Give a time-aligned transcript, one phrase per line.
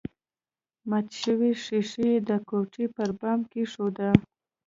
[0.89, 4.09] ماته شوې ښيښه يې د کوټې پر بام کېښوده